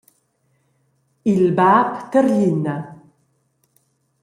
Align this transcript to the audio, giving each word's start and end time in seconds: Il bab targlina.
Il 1.33 1.45
bab 1.57 1.89
targlina. 2.11 2.75